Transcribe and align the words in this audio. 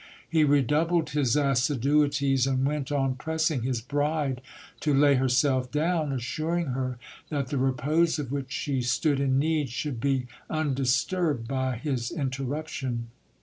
He 0.27 0.43
redoubled 0.43 1.11
his 1.11 1.35
j.ssiduities, 1.35 2.47
and 2.51 2.65
went 2.65 2.91
on 2.91 3.13
pressing 3.13 3.61
his 3.61 3.81
bride 3.81 4.41
to 4.79 4.95
lay 4.95 5.13
herself 5.13 5.69
down, 5.71 6.11
assuring 6.11 6.69
her 6.69 6.97
that 7.29 7.49
the 7.49 7.59
repose 7.59 8.17
of 8.17 8.31
which 8.31 8.51
she 8.51 8.81
stood 8.81 9.19
in 9.19 9.37
need 9.37 9.69
should 9.69 9.99
be 9.99 10.25
undisturbed 10.49 11.47
by 11.47 11.75
his 11.77 12.09
interruption. 12.09 13.09